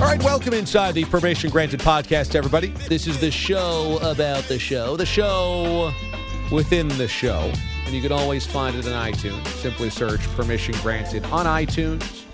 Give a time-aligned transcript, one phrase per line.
[0.00, 2.68] All right, welcome inside the Permission Granted podcast, everybody.
[2.88, 5.92] This is the show about the show, the show
[6.52, 7.52] within the show.
[7.84, 9.44] And you can always find it on iTunes.
[9.60, 12.24] Simply search Permission Granted on iTunes.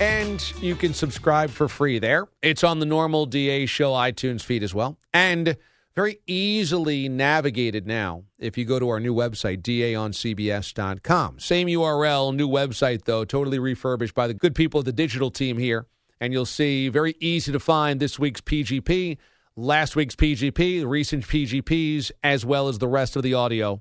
[0.00, 2.26] And you can subscribe for free there.
[2.42, 4.98] It's on the normal DA Show iTunes feed as well.
[5.14, 5.56] And
[5.94, 11.38] very easily navigated now if you go to our new website, daoncbs.com.
[11.38, 15.56] Same URL, new website, though, totally refurbished by the good people of the digital team
[15.56, 15.86] here.
[16.20, 19.16] And you'll see very easy to find this week's PGP,
[19.56, 23.80] last week's PGP, recent PGPs, as well as the rest of the audio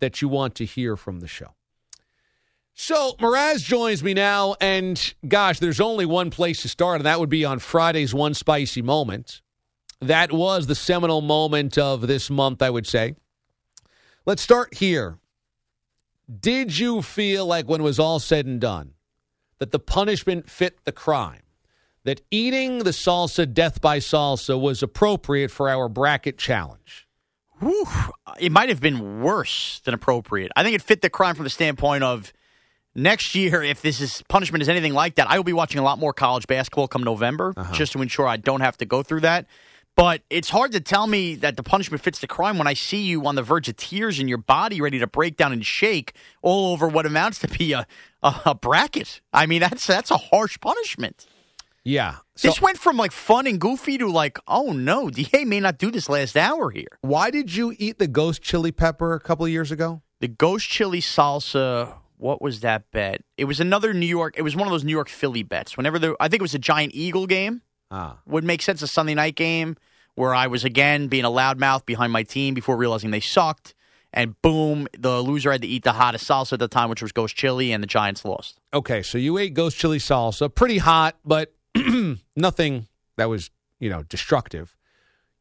[0.00, 1.54] that you want to hear from the show.
[2.74, 7.18] So Mraz joins me now, and gosh, there's only one place to start, and that
[7.18, 9.40] would be on Friday's One Spicy Moment.
[10.00, 13.14] That was the seminal moment of this month, I would say.
[14.26, 15.18] Let's start here.
[16.28, 18.92] Did you feel like when it was all said and done
[19.58, 21.45] that the punishment fit the crime?
[22.06, 27.08] That eating the salsa death by salsa was appropriate for our bracket challenge?
[27.58, 27.84] Whew,
[28.38, 30.52] it might have been worse than appropriate.
[30.54, 32.32] I think it fit the crime from the standpoint of
[32.94, 35.82] next year, if this is punishment is anything like that, I will be watching a
[35.82, 37.74] lot more college basketball come November uh-huh.
[37.74, 39.46] just to ensure I don't have to go through that.
[39.96, 43.02] But it's hard to tell me that the punishment fits the crime when I see
[43.02, 46.12] you on the verge of tears and your body ready to break down and shake
[46.40, 47.84] all over what amounts to be a,
[48.22, 49.22] a, a bracket.
[49.32, 51.26] I mean, that's that's a harsh punishment.
[51.86, 52.16] Yeah.
[52.34, 55.78] So this went from like fun and goofy to like, oh no, DA may not
[55.78, 56.98] do this last hour here.
[57.00, 60.02] why did you eat the ghost chili pepper a couple of years ago?
[60.20, 61.94] The ghost chili salsa.
[62.18, 63.22] What was that bet?
[63.36, 64.34] It was another New York.
[64.36, 65.76] It was one of those New York Philly bets.
[65.76, 67.62] Whenever the, I think it was a Giant Eagle game.
[67.90, 68.18] Ah.
[68.26, 69.76] Would make sense a Sunday night game
[70.16, 73.74] where I was again being a loudmouth behind my team before realizing they sucked.
[74.12, 77.12] And boom, the loser had to eat the hottest salsa at the time, which was
[77.12, 78.58] ghost chili, and the Giants lost.
[78.72, 81.52] Okay, so you ate ghost chili salsa, pretty hot, but
[82.36, 84.74] nothing that was, you know, destructive.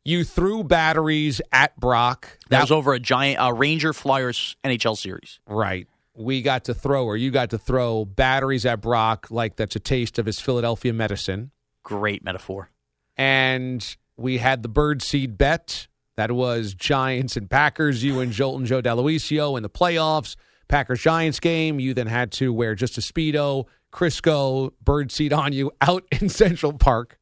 [0.04, 2.38] You threw batteries at Brock.
[2.50, 5.40] That was over a giant uh, Ranger Flyers NHL series.
[5.48, 5.88] right.
[6.18, 9.82] We got to throw, or you got to throw batteries at Brock like that's a
[9.82, 11.52] taste of his Philadelphia medicine.
[11.84, 12.70] Great metaphor.
[13.18, 13.86] And
[14.16, 15.88] we had the bird seed bet.
[16.16, 18.02] That was Giants and Packers.
[18.02, 20.38] You and Jolt and Joe D'Aloisio in the playoffs.
[20.70, 21.82] Packers Giants game.
[21.82, 26.28] You then had to wear just a Speedo, Crisco, bird seed on you out in
[26.28, 27.18] Central Park.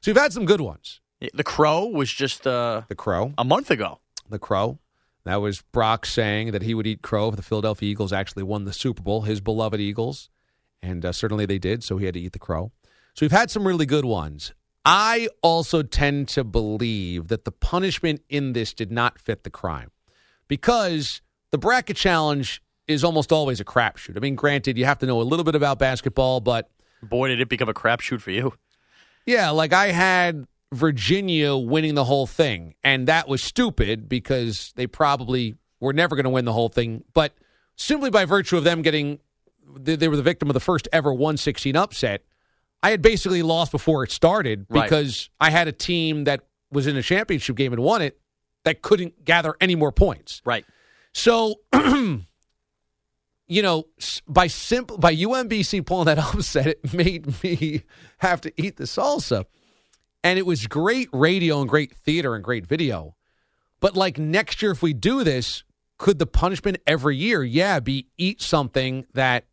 [0.00, 1.00] So you've had some good ones.
[1.32, 3.32] The Crow was just uh, The Crow.
[3.38, 4.00] a month ago.
[4.28, 4.80] The Crow.
[5.24, 8.64] That was Brock saying that he would eat crow if the Philadelphia Eagles actually won
[8.64, 10.28] the Super Bowl, his beloved Eagles.
[10.82, 12.70] And uh, certainly they did, so he had to eat the crow.
[13.14, 14.52] So we've had some really good ones.
[14.84, 19.90] I also tend to believe that the punishment in this did not fit the crime
[20.46, 24.16] because the bracket challenge is almost always a crapshoot.
[24.16, 26.70] I mean, granted, you have to know a little bit about basketball, but
[27.02, 28.54] Boy, did it become a crapshoot for you.
[29.26, 34.86] yeah, like I had Virginia winning the whole thing, and that was stupid because they
[34.86, 37.04] probably were never going to win the whole thing.
[37.14, 37.34] But
[37.76, 39.18] simply by virtue of them getting,
[39.76, 42.24] they, they were the victim of the first ever 116 upset.
[42.82, 44.84] I had basically lost before it started Right.
[44.84, 48.18] because I had a team that was in a championship game and won it
[48.64, 50.40] that couldn't gather any more points.
[50.44, 50.64] Right.
[51.12, 51.56] So,
[53.48, 53.84] you know,
[54.26, 57.82] by simple by UMBC pulling that upset, it made me
[58.18, 59.44] have to eat the salsa,
[60.24, 63.14] and it was great radio and great theater and great video.
[63.80, 65.62] But like next year, if we do this,
[65.98, 69.46] could the punishment every year, yeah, be eat something that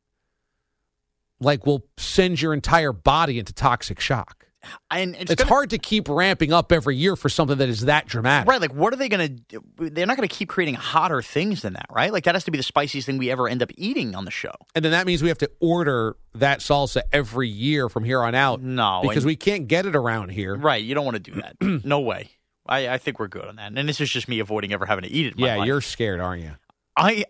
[1.39, 4.47] like will send your entire body into toxic shock?
[4.92, 7.81] And it's, It's gonna- hard to keep ramping up every year for something that is
[7.81, 8.48] that dramatic.
[8.48, 9.62] Right, like what are they going to?
[9.77, 12.12] They're not going to keep creating hotter things than that, right?
[12.13, 14.31] Like that has to be the spiciest thing we ever end up eating on the
[14.31, 14.54] show.
[14.75, 18.36] And then that means we have to order that salsa every year from here on
[18.36, 18.62] out.
[18.62, 20.56] No, because and- we can't get it around here.
[20.56, 21.86] Right, you don't want to do that.
[21.86, 22.31] no way.
[22.65, 23.74] I, I think we're good on that.
[23.75, 25.33] And this is just me avoiding ever having to eat it.
[25.38, 25.68] Yeah, life.
[25.68, 26.51] you're scared, aren't you?
[26.95, 27.25] I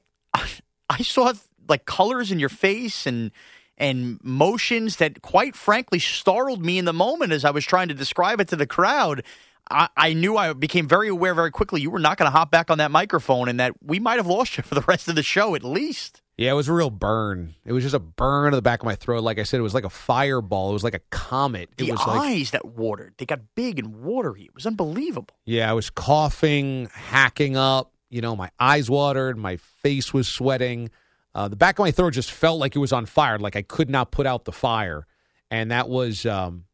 [0.89, 1.33] I saw
[1.67, 3.31] like colors in your face and
[3.77, 7.93] and motions that quite frankly startled me in the moment as I was trying to
[7.93, 9.23] describe it to the crowd.
[9.71, 12.51] I, I knew I became very aware very quickly you were not going to hop
[12.51, 15.15] back on that microphone and that we might have lost you for the rest of
[15.15, 16.21] the show at least.
[16.37, 17.53] Yeah, it was a real burn.
[17.63, 19.23] It was just a burn to the back of my throat.
[19.23, 20.71] Like I said, it was like a fireball.
[20.71, 21.69] It was like a comet.
[21.77, 24.43] It The was like eyes that watered, they got big and watery.
[24.43, 25.35] It was unbelievable.
[25.45, 27.93] Yeah, I was coughing, hacking up.
[28.09, 30.89] You know, my eyes watered, my face was sweating.
[31.35, 33.63] Uh, the back of my throat just felt like it was on fire, like I
[33.63, 35.07] could not put out the fire.
[35.49, 36.65] And that was, um,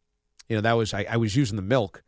[0.48, 2.04] you know, that was I, I was using the milk,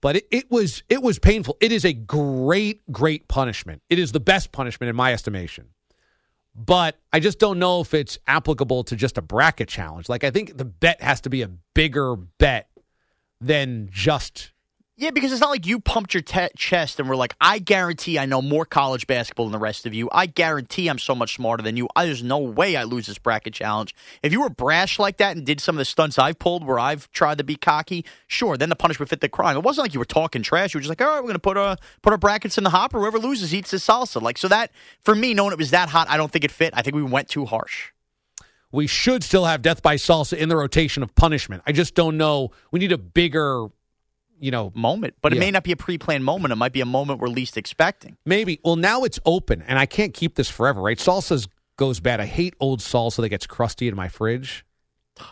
[0.00, 1.56] but it, it was it was painful.
[1.60, 3.82] It is a great, great punishment.
[3.90, 5.68] It is the best punishment in my estimation.
[6.54, 10.08] But I just don't know if it's applicable to just a bracket challenge.
[10.08, 12.70] Like I think the bet has to be a bigger bet
[13.40, 14.52] than just
[14.98, 18.18] Yeah, because it's not like you pumped your te- chest and were like, I guarantee
[18.18, 20.08] I know more college basketball than the rest of you.
[20.10, 21.86] I guarantee I'm so much smarter than you.
[21.94, 23.94] I, there's no way I lose this bracket challenge.
[24.22, 26.78] If you were brash like that and did some of the stunts I've pulled where
[26.78, 29.54] I've tried to be cocky, sure, then the punishment fit the crime.
[29.58, 30.72] It wasn't like you were talking trash.
[30.72, 32.64] You were just like, all right, we're going to put, uh, put our brackets in
[32.64, 32.98] the hopper.
[32.98, 34.22] Whoever loses eats the salsa.
[34.22, 34.70] Like, so that,
[35.02, 36.72] for me, knowing it was that hot, I don't think it fit.
[36.74, 37.90] I think we went too harsh.
[38.72, 41.62] we should still have death by salsa in the rotation of punishment.
[41.66, 42.50] I just don't know.
[42.70, 43.66] We need a bigger,
[44.40, 45.14] you know, Moment.
[45.22, 45.40] But it Yeah.
[45.40, 46.52] may not be a pre planned moment.
[46.52, 48.16] It might be a moment we're least expecting.
[48.24, 48.60] maybe.
[48.64, 50.98] Well, now it's open, and I can't keep this forever, right?
[50.98, 51.46] Salsa
[51.76, 52.20] goes bad.
[52.20, 54.64] I hate old salsa that gets crusty in my fridge.
[55.20, 55.24] Oh,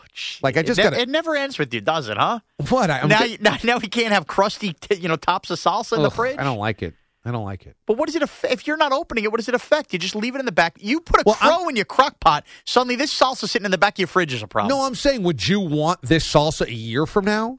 [0.42, 2.40] like, I just it, gotta- it never ends with you, does it, huh?
[2.70, 2.90] What?
[2.90, 5.96] I, now, get- now, now we can't have crusty, t- you know, tops of salsa
[5.96, 6.38] in the fridge.
[6.38, 6.94] I don't like it.
[7.26, 7.74] I don't like it.
[7.86, 8.52] But what does it affect?
[8.52, 9.92] If you're not opening it, what does it affect?
[9.94, 10.76] You just leave it in the back.
[10.78, 12.44] You put a Well, I'm- crow in your crock pot.
[12.66, 14.68] Suddenly, this salsa sitting in the back of your fridge is a problem.
[14.68, 17.58] No, I'm saying, would you want this salsa a year from now?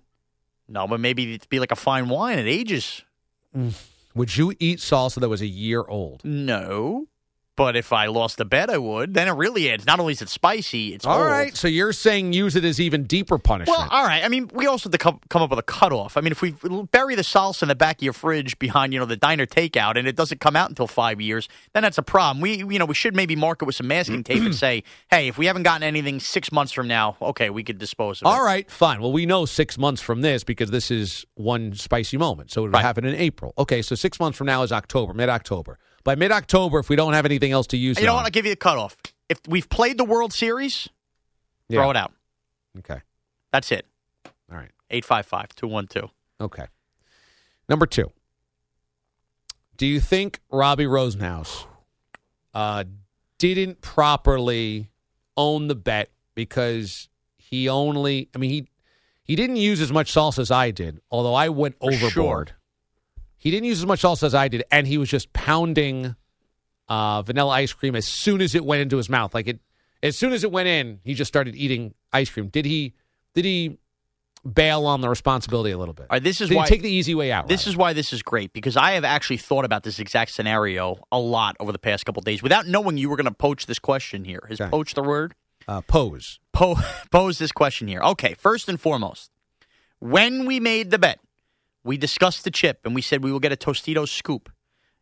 [0.67, 2.39] No, but maybe it'd be like a fine wine.
[2.39, 3.03] It ages.
[4.15, 6.23] Would you eat salsa that was a year old?
[6.25, 7.07] No,
[7.55, 9.13] but if I lost a bet, I would.
[9.13, 9.85] Then it really adds.
[9.85, 11.27] Not only is it spicy, it's All old.
[11.31, 13.77] right, so you're saying use it as even deeper punishment.
[13.77, 14.23] Well, all right.
[14.23, 16.17] I mean, we also have to come, come up with a cutoff.
[16.17, 16.53] I mean, if we
[16.91, 19.97] bury the salsa in the back of your fridge behind, you know, the diner takeout,
[19.97, 22.41] and it doesn't come out until five years, then that's a problem.
[22.41, 25.27] We, you know, we should maybe mark it with some masking tape and say, hey,
[25.27, 28.29] if we haven't gotten anything six months from now, okay, we could dispose of it.
[28.29, 29.01] All right, fine.
[29.01, 32.51] Well, we know six months from this because this is one spicy moment.
[32.51, 32.81] So it would Right.
[32.81, 33.53] happen in April.
[33.57, 35.77] Okay, so six months from now is October, mid October.
[36.05, 38.23] By mid October, if we don't have anything else to use, You on- what?
[38.25, 38.95] I'll give you a cutoff.
[39.27, 40.87] If we've played the World Series,
[41.67, 41.81] Yeah.
[41.81, 42.13] throw it out.
[42.79, 43.01] Okay.
[43.51, 43.85] That's it.
[44.49, 44.71] All right.
[44.91, 46.11] 855 212.
[46.39, 46.67] Okay.
[47.67, 48.11] Number two.
[49.77, 51.65] Do you think Robbie Rosenhaus
[52.53, 52.85] uh,
[53.39, 54.89] didn't properly
[55.35, 58.29] own the bet because he only?
[58.33, 58.67] I mean, he
[59.23, 62.47] he didn't use as much salsa as I did, although I went For sure.
[63.45, 66.15] He didn't use as much salsa as I did, and he was just pounding
[66.89, 69.35] uh, vanilla ice cream as soon as it went into his mouth.
[69.35, 69.59] Like it,
[70.01, 72.47] as soon as it went in, he just started eating ice cream.
[72.47, 72.93] Did he?
[73.35, 73.77] Did he
[74.51, 76.07] bail on the responsibility a little bit?
[76.09, 77.47] All right, this is Did why take the easy way out?
[77.47, 80.97] This is why this is great because I have actually thought about this exact scenario
[81.11, 83.77] a lot over the past couple days without knowing you were going to poach this
[83.77, 84.41] question here.
[84.49, 84.71] Is Okay.
[84.71, 85.35] poach the word?
[85.67, 86.39] uh, pose.
[86.51, 86.79] Po-
[87.11, 88.01] pose this question here.
[88.01, 89.29] Okay, first and foremost,
[89.99, 91.19] when we made the bet,
[91.85, 94.51] we discussed the chip and we said we will get a Tostitos scoop.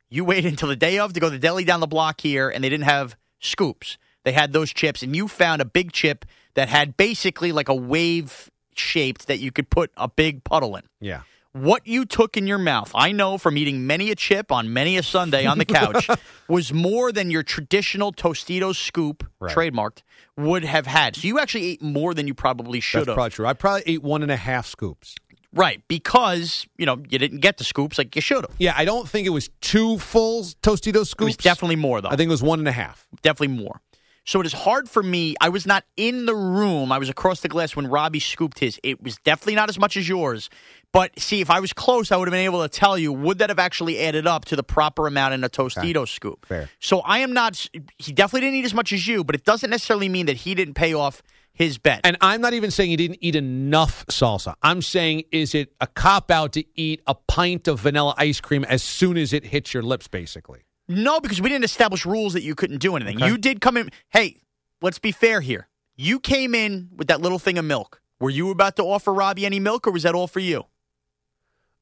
[0.10, 2.48] You waited until the day of to go to the deli down the block here,
[2.50, 3.98] and they didn't have scoops.
[4.24, 7.74] They had those chips, and you found a big chip that had basically like a
[7.76, 10.84] wave shaped that you could put a big puddle in.
[11.02, 11.22] Yeah.
[11.52, 14.98] What you took in your mouth, I know from eating many a chip on many
[14.98, 16.10] a Sunday on the couch,
[16.48, 19.56] was more than your traditional Tostitos scoop, Right.
[19.56, 20.02] trademarked,
[20.36, 21.16] would have had.
[21.16, 23.16] So you actually ate more than you probably should That's have.
[23.16, 23.46] probably true.
[23.46, 25.16] I probably ate one and a half scoops.
[25.54, 28.56] Right, because, you know, you didn't get the scoops like you should have.
[28.58, 31.36] Yeah, I don't think it was two full Tostitos It was scoops.
[31.38, 32.10] definitely more, though.
[32.10, 33.08] I think it was one and a half.
[33.22, 33.82] definitely more.
[34.26, 35.36] So it is hard for me.
[35.42, 36.94] I was not in the room.
[36.94, 38.80] I was across the glass when Robbie scooped his.
[38.82, 40.50] It was definitely not as much as yours.
[40.94, 43.40] But see, if I was close, I would have been able to tell you would
[43.40, 46.46] that have actually added up to the proper amount in a Tostito scoop.
[46.46, 46.70] Fair.
[46.80, 47.68] So I am not.
[47.98, 50.56] He definitely didn't eat as much as you, but it doesn't necessarily mean that he
[50.56, 51.22] didn't pay off
[51.54, 52.02] his bet.
[52.04, 54.56] And I'm not even saying he didn't eat enough salsa.
[54.62, 58.64] I'm saying, is it a cop out to eat a pint of vanilla ice cream
[58.66, 60.64] as soon as it hits your lips, basically?
[60.88, 63.20] No, because we didn't establish rules that you couldn't do anything.
[63.20, 63.90] You did come in.
[64.10, 64.42] Hey,
[64.82, 65.68] let's be fair here.
[65.96, 68.02] You came in with that little thing of milk.
[68.20, 70.66] Were you about to offer Robbie any milk, or was that all for you?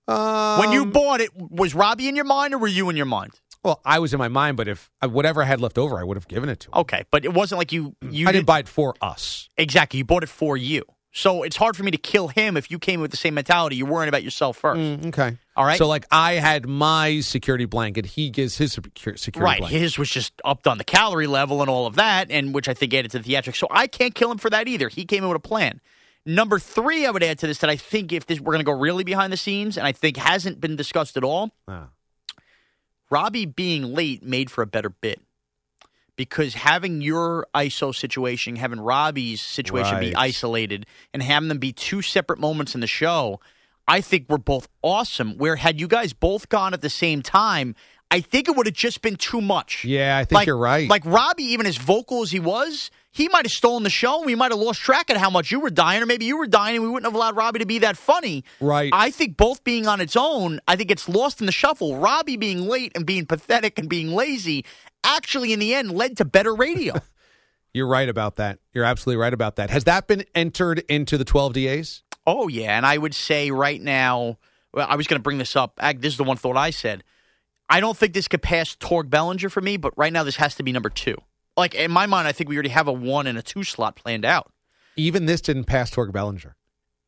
[0.07, 3.05] Um, when you bought it, was Robbie in your mind, or were you in your
[3.05, 3.39] mind?
[3.63, 6.03] Well, I was in my mind, but if uh, whatever I had left over, I
[6.03, 6.73] would have given it to him.
[6.77, 7.95] Okay, but it wasn't like you.
[8.09, 9.49] you I didn't buy it for us.
[9.57, 9.97] exactly.
[9.99, 12.79] You bought it for you, so it's hard for me to kill him if you
[12.79, 13.75] came with the same mentality.
[13.75, 14.79] You're worrying about yourself first.
[14.79, 15.37] Mm, okay.
[15.55, 15.77] All right.
[15.77, 18.05] So, like, I had my security blanket.
[18.05, 19.77] He gives his security Right, blanket.
[19.77, 22.73] his was just upped on the calorie level and all of that, and which I
[22.73, 23.57] think added to the theatrics.
[23.57, 24.87] So I can't kill him for that either.
[24.89, 25.81] He came in with a plan.
[26.25, 28.71] Number three, I would add to this that I think if this we're going to
[28.71, 31.51] go really behind the scenes, and I think hasn't been discussed at all.
[31.67, 31.87] Ah.
[33.11, 35.21] Robbie being late made for a better bit
[36.15, 42.01] because having your ISO situation, having Robbie's situation be isolated, and having them be two
[42.01, 43.39] separate moments in the show,
[43.87, 45.37] I think were both awesome.
[45.37, 47.75] Where had you guys both gone at the same time,
[48.09, 49.83] I think it would have just been too much.
[49.83, 50.89] Yeah, I think like, you're right.
[50.89, 54.17] Like Robbie, even as vocal as he was, he might have stolen the show.
[54.17, 56.37] and We might have lost track of how much you were dying, or maybe you
[56.37, 58.43] were dying, and we wouldn't have allowed Robbie to be that funny.
[58.59, 58.89] Right.
[58.93, 61.97] I think both being on its own, I think it's lost in the shuffle.
[61.97, 64.65] Robbie being late and being pathetic and being lazy
[65.03, 66.95] actually, in the end, led to better radio.
[67.73, 68.59] You're right about that.
[68.73, 69.69] You're absolutely right about that.
[69.69, 72.03] Has that been entered into the 12 DAs?
[72.27, 74.37] Oh yeah, and I would say right now,
[74.73, 75.79] well, I was going to bring this up.
[75.97, 77.03] This is the one thought I said.
[77.69, 80.55] I don't think this could pass Torg Bellinger for me, but right now this has
[80.55, 81.15] to be number two.
[81.57, 83.95] Like in my mind, I think we already have a one and a two slot
[83.95, 84.51] planned out.
[84.95, 86.55] Even this didn't pass Torg Bellinger.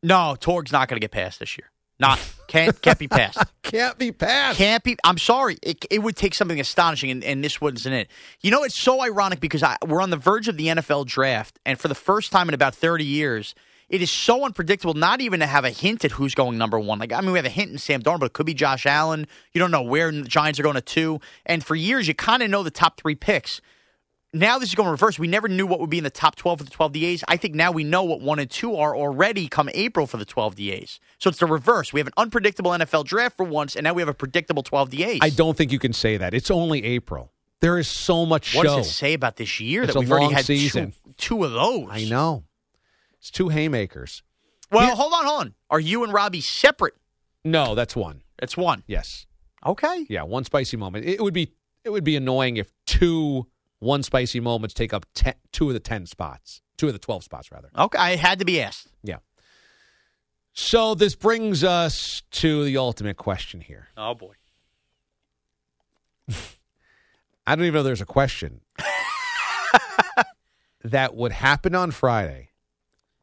[0.02, 1.70] No, Torg's not going to get passed this year.
[2.00, 3.40] Not can't can't be passed.
[3.64, 4.60] Can't be passed.
[4.60, 4.98] Can't be.
[5.04, 5.58] I'm sorry.
[5.64, 8.08] It, it would take something astonishing, and, and this wasn't it.
[8.42, 11.58] You know, it's so ironic because I, we're on the verge of the NFL draft,
[11.66, 13.56] and for the first time in about 30 years,
[13.90, 14.94] it is so unpredictable.
[14.94, 17.00] Not even to have a hint at who's going number one.
[17.00, 18.86] Like I mean, we have a hint in Sam Darnold, but it could be Josh
[18.86, 19.26] Allen.
[19.54, 21.20] You don't know where the Giants are going to two.
[21.48, 23.60] And for years, you kind of know the top three picks.
[24.36, 25.20] Now this is going reverse.
[25.20, 27.24] We never knew what would be in the top 12 for the 12 DAs.
[27.28, 30.26] I think now we know what one and two are already come April for the
[30.26, 31.00] 12 DAs.
[31.20, 31.94] So it's the reverse.
[31.94, 34.90] We have an unpredictable NFL draft for once, and now we have a predictable 12
[34.90, 35.20] DAs.
[35.22, 36.34] I don't think you can say that.
[36.34, 37.32] It's only April.
[37.62, 38.78] There is so much What show.
[38.78, 40.92] does it say about this year It's that we've already had two-.
[41.18, 41.88] Two, of those?
[41.92, 42.44] I know.
[43.20, 44.24] It's two haymakers.
[44.72, 45.54] Well, Here- hold on, hold on.
[45.70, 46.96] Are you and Robbie separate?
[47.46, 48.24] No, that's one.
[48.42, 48.84] It's one.
[48.88, 49.28] Yes.
[49.66, 50.08] Okay.
[50.10, 51.06] Yeah, one spicy moment.
[51.06, 51.54] It would be
[51.86, 53.48] it would be annoying if two
[53.84, 56.62] one spicy moments take up ten, two of the 10 spots.
[56.78, 57.70] Two of the 12 spots rather.
[57.78, 57.98] Okay.
[57.98, 58.88] I had to be asked.
[59.04, 59.18] Yeah.
[60.54, 63.90] So this brings us to the ultimate question here.
[63.98, 64.34] Oh boy.
[67.46, 68.62] I don't even know there's a question
[70.84, 72.50] that would happen on Friday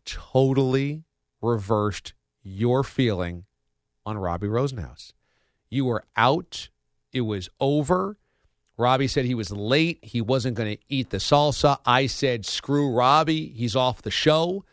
[0.05, 1.05] totally
[1.41, 3.45] reversed your feeling
[4.05, 5.13] on Robbie Rosenhaus.
[5.69, 6.69] You were out,
[7.13, 8.17] it was over.
[8.81, 11.79] Robbie said he was late, he wasn't going to eat the salsa.
[11.85, 14.65] I said, screw Robbie, he's off the show.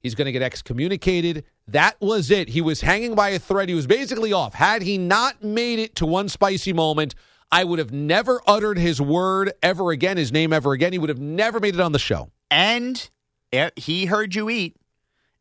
[0.00, 1.44] He's going to get excommunicated.
[1.66, 2.48] That was it.
[2.48, 3.68] He was hanging by a thread.
[3.68, 4.54] He was basically off.
[4.54, 7.16] Had he not made it to one spicy moment,
[7.50, 10.92] I would have never uttered his word ever again, his name ever again.
[10.92, 12.30] He would have never made it on the show.
[12.52, 13.10] And
[13.52, 14.76] eh, he heard you eat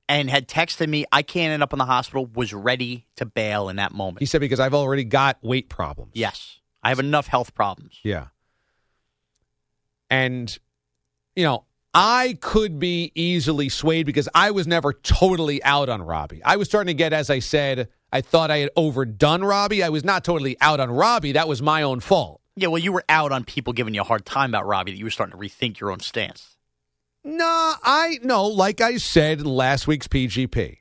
[0.09, 3.69] and had texted me, I can't end up in the hospital, was ready to bail
[3.69, 4.19] in that moment.
[4.19, 6.13] He said, because I've already got weight problems.
[6.15, 6.59] yes.
[6.85, 7.99] I have enough health problems.
[8.03, 8.27] Yeah.
[10.11, 10.55] And,
[11.35, 11.65] you know,
[11.95, 16.43] I could be easily swayed because I was never totally out on Robbie.
[16.43, 19.81] I was starting to get, as I said, I thought I had overdone Robbie.
[19.81, 21.31] I was not totally out on Robbie.
[21.31, 22.39] That was my own fault.
[22.55, 24.97] Yeah, well, you were out on people giving you a hard time about Robbie that
[24.99, 26.55] you were starting to rethink your own stance.
[27.23, 30.77] Nah, I no, like I said in last week's PGP.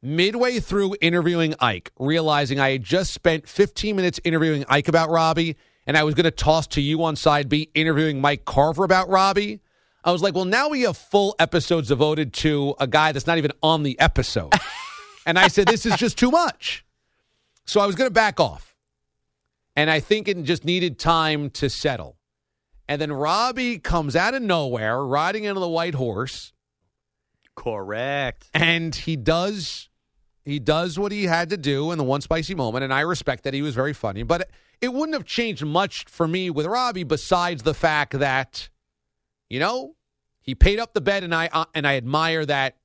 [0.00, 5.56] Midway through interviewing Ike, realizing I had just spent 15 minutes interviewing Ike about Robbie,
[5.86, 9.08] and I was going to toss to you on side B interviewing Mike Carver about
[9.08, 9.60] Robbie.
[10.04, 13.38] I was like, well, now we have full episodes devoted to a guy that's not
[13.38, 14.52] even on the episode.
[15.26, 16.84] and I said, this is just too much.
[17.66, 18.76] So I was going to back off.
[19.74, 22.16] And I think it just needed time to settle.
[22.88, 26.52] And then Robbie comes out of nowhere, riding into the white horse,
[27.54, 28.48] Correct.
[28.54, 29.87] and he does
[30.48, 33.44] he does what he had to do in the one spicy moment, and I respect
[33.44, 34.22] that he was very funny.
[34.22, 34.50] But
[34.80, 38.68] it wouldn't have changed much for me with Robbie, besides the fact that,
[39.50, 39.96] you know,
[40.40, 42.76] he paid up the bet, and I uh, and I admire that.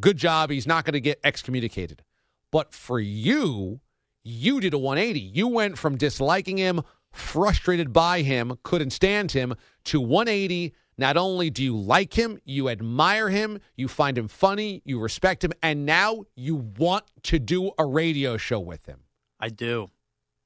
[0.00, 0.50] Good job.
[0.50, 2.02] He's not going to get excommunicated.
[2.50, 3.80] But for you,
[4.24, 5.20] you did a 180.
[5.20, 6.80] You went from disliking him,
[7.12, 10.74] frustrated by him, couldn't stand him, to 180.
[11.02, 15.42] Not only do you like him, you admire him, you find him funny, you respect
[15.42, 19.00] him, and now you want to do a radio show with him.
[19.40, 19.90] I do.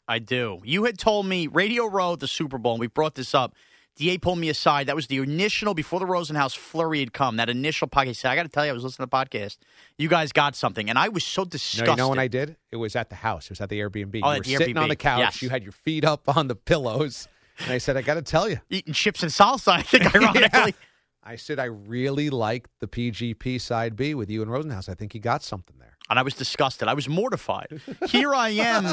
[0.09, 0.61] I do.
[0.65, 3.55] You had told me Radio Row at the Super Bowl, and we brought this up.
[3.97, 4.87] Da pulled me aside.
[4.87, 7.37] That was the initial before the Rosenhaus flurry had come.
[7.37, 8.07] That initial podcast.
[8.07, 9.59] He said, I got to tell you, I was listening to the podcast.
[9.99, 11.89] You guys got something, and I was so No, disgusted.
[11.89, 12.57] you know when I did?
[12.73, 13.45] It was at the house.
[13.47, 14.21] It was at the Airbnb.
[14.23, 15.19] Oh, you were sitting on the couch.
[15.21, 15.43] Yes.
[15.43, 17.29] You had your feet up on the pillows.
[17.61, 18.59] And I said, I got to tell you.
[18.71, 19.73] eating chips and salsa.
[19.73, 20.75] I think, ironically.
[21.23, 24.89] I said, I really liked the PGP side B with you and Rosenhaus.
[24.89, 25.97] I think he got something there.
[26.09, 26.87] and I was disgusted.
[26.87, 27.81] I was mortified.
[28.09, 28.85] Here I am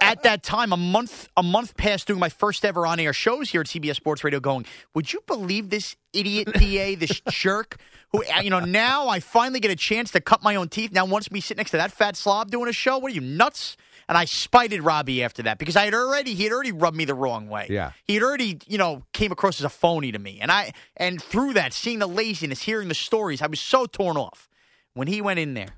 [0.00, 3.50] at that time, a month a month past doing my first ever on air shows
[3.50, 4.38] here at CBS Sports Radio.
[4.38, 7.76] Going, would you believe this idiot DA, this jerk?
[8.12, 10.92] Who uh, you know now I finally get a chance to cut my own teeth.
[10.92, 12.98] Now wants me sit next to that fat slob doing a show.
[12.98, 13.76] What are you nuts?
[14.08, 17.04] And I spited Robbie after that because I had already he had already rubbed me
[17.04, 17.66] the wrong way.
[17.70, 17.92] Yeah.
[18.04, 21.22] he had already you know came across as a phony to me, and I and
[21.22, 24.48] through that, seeing the laziness, hearing the stories, I was so torn off.
[24.92, 25.76] When he went in there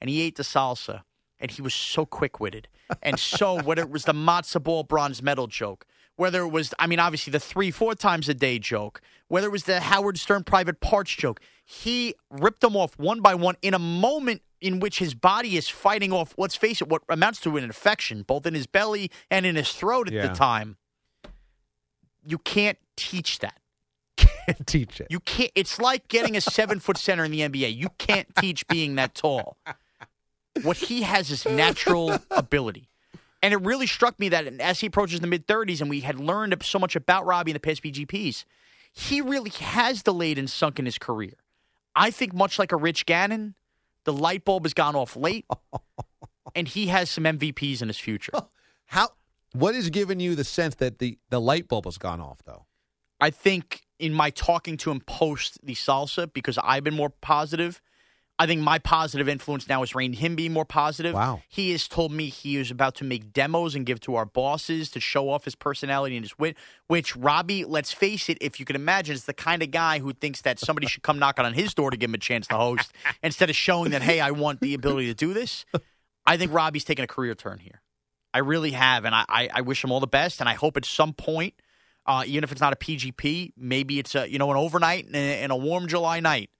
[0.00, 1.02] and he ate the salsa,
[1.38, 2.68] and he was so quick witted,
[3.02, 6.86] and so whether it was the matzo ball bronze medal joke, whether it was I
[6.86, 10.44] mean obviously the three four times a day joke, whether it was the Howard Stern
[10.44, 14.98] private parts joke, he ripped them off one by one in a moment in which
[14.98, 16.34] his body is fighting off.
[16.38, 19.70] Let's face it, what amounts to an infection, both in his belly and in his
[19.72, 20.28] throat at Yeah.
[20.28, 20.76] the time.
[22.26, 23.60] You can't teach that.
[24.16, 25.08] Can't teach it.
[25.10, 25.50] You can't.
[25.54, 27.76] It's like getting a seven foot center in the NBA.
[27.76, 29.56] You can't teach being that tall.
[30.62, 32.88] What he has is natural ability.
[33.42, 36.18] And it really struck me that as he approaches the mid 30s, and we had
[36.18, 38.44] learned so much about Robbie in the past PGPs,
[38.92, 41.34] he really has delayed and sunk in his career.
[41.94, 43.54] I think, much like a Rich Gannon,
[44.04, 45.46] the light bulb has gone off late,
[46.54, 48.32] and he has some MVPs in his future.
[48.86, 49.10] How?
[49.52, 52.66] What has given you the sense that the, the light bulb has gone off, though?
[53.20, 57.80] I think in my talking to him post the salsa, because I've been more positive,
[58.36, 61.14] I think my positive influence now has reigned him being more positive.
[61.14, 61.42] Wow.
[61.48, 64.90] He has told me he is about to make demos and give to our bosses
[64.90, 66.56] to show off his personality and his wit,
[66.88, 70.12] which Robbie, let's face it, if you can imagine, is the kind of guy who
[70.12, 72.56] thinks that somebody should come knocking on his door to give him a chance to
[72.56, 75.64] host instead of showing that, hey, I want the ability to do this.
[76.26, 77.82] I think Robbie's taking a career turn here.
[78.32, 80.76] I really have, and I, I, I wish him all the best, and I hope
[80.76, 81.54] at some point,
[82.04, 85.52] uh, even if it's not a PGP, maybe it's a you know an overnight and
[85.52, 86.50] a warm July night.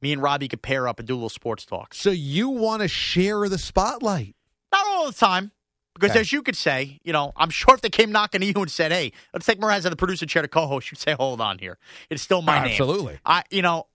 [0.00, 1.92] Me and Robbie could pair up and do a little sports talk.
[1.94, 4.36] So you want to share the spotlight?
[4.72, 5.50] Not all the time,
[5.94, 6.20] because Okay.
[6.20, 8.70] as you could say, you know, I'm sure if they came knocking to you and
[8.70, 11.40] said, "Hey, let's take Mraz out of the producer chair to co-host," you'd say, "Hold
[11.40, 11.78] on here,
[12.10, 13.18] it's still my name." Absolutely.
[13.24, 13.86] I, you know,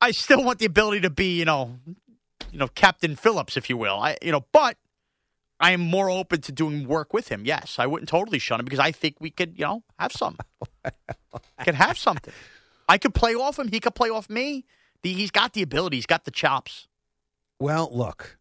[0.00, 1.78] I still want the ability to be, you know,
[2.50, 3.98] you know, Captain Phillips, if you will.
[3.98, 4.76] I, you know, but
[5.60, 7.44] I am more open to doing work with him.
[7.44, 10.38] Yes, I wouldn't totally shun him because I think we could, you know, have some.
[11.64, 12.32] could have something.
[12.88, 13.68] I could play off him.
[13.68, 14.64] He could play off me.
[15.12, 15.96] He's got the ability.
[15.96, 16.88] He's got the chops.
[17.60, 18.38] Well, look,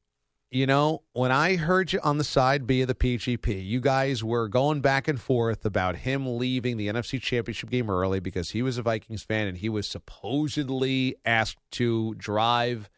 [0.49, 4.23] you know, when I heard you on the side B of the PGP, you guys
[4.23, 8.61] were going back and forth about him leaving the NFC Championship game early because he
[8.61, 12.89] was a Vikings fan and he was supposedly asked to drive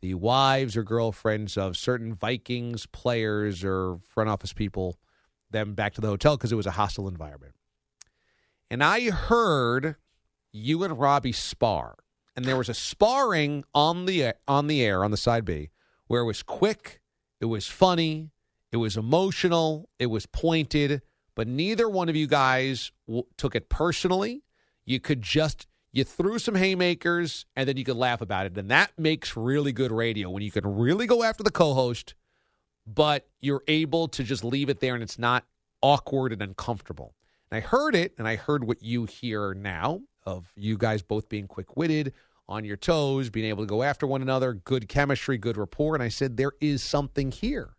[0.00, 4.98] the wives or girlfriends of certain Vikings players or front office people
[5.50, 7.54] them back to the hotel because it was a hostile environment.
[8.70, 9.96] And I heard
[10.52, 11.96] you and Robbie spar,
[12.40, 15.68] and there was a sparring on the on the air on the side B
[16.06, 17.02] where it was quick,
[17.38, 18.30] it was funny,
[18.72, 21.02] it was emotional, it was pointed,
[21.34, 24.42] but neither one of you guys w- took it personally.
[24.86, 28.70] You could just you threw some haymakers and then you could laugh about it, and
[28.70, 32.14] that makes really good radio when you can really go after the co-host,
[32.86, 35.44] but you're able to just leave it there and it's not
[35.82, 37.14] awkward and uncomfortable.
[37.50, 41.28] And I heard it, and I heard what you hear now of you guys both
[41.28, 42.14] being quick witted,
[42.50, 45.94] on your toes, being able to go after one another, good chemistry, good rapport.
[45.94, 47.76] And I said, there is something here.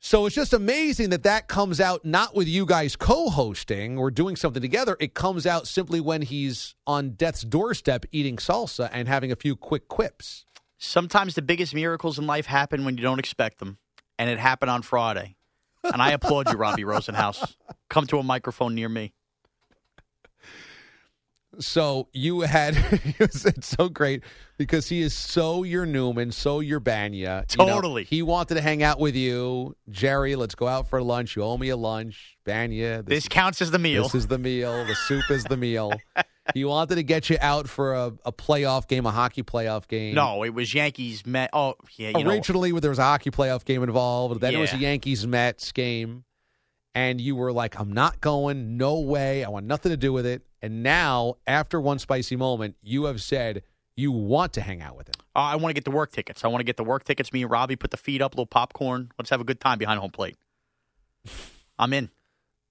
[0.00, 4.10] So it's just amazing that that comes out not with you guys co hosting or
[4.10, 4.96] doing something together.
[5.00, 9.56] It comes out simply when he's on death's doorstep eating salsa and having a few
[9.56, 10.44] quick quips.
[10.76, 13.78] Sometimes the biggest miracles in life happen when you don't expect them,
[14.18, 15.36] and it happened on Friday.
[15.82, 17.56] And I applaud you, Robbie Rosenhaus.
[17.88, 19.14] Come to a microphone near me.
[21.60, 22.76] So you had
[23.18, 24.22] it's so great
[24.56, 27.50] because he is so your Newman, so your Bania.
[27.56, 28.04] You know, Totally.
[28.04, 30.36] he wanted to hang out with you, Jerry.
[30.36, 31.36] Let's go out for lunch.
[31.36, 33.04] You owe me a lunch, Bania.
[33.04, 34.04] This counts as the meal.
[34.04, 34.84] This is the meal.
[34.84, 35.92] The soup is the meal.
[36.52, 40.14] He wanted to get you out for a, a playoff game, a hockey playoff game.
[40.14, 41.48] No, it was Yankees Met.
[41.54, 42.80] Oh, yeah, you know.
[42.80, 44.40] There was a hockey playoff game involved.
[44.40, 46.24] Then it was a Yankees Mets game.
[46.94, 48.76] And you were like, I'm not going.
[48.76, 49.42] No way.
[49.42, 50.42] I want nothing to do with it.
[50.64, 53.64] And now, after one spicy moment, you have said
[53.98, 55.14] you want to hang out with him.
[55.36, 56.42] Uh, I want to get the work tickets.
[56.42, 57.34] I want to get the work tickets.
[57.34, 59.12] Me and Robbie put the feet up, a little popcorn.
[59.18, 60.38] Let's have a good time behind home plate.
[61.78, 62.08] I'm in.